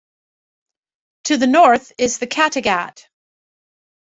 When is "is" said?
1.99-2.17